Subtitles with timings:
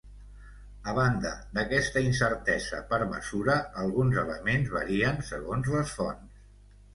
[0.93, 6.43] A banda d'aquesta incertesa per mesura, alguns elements varien segons les fonts.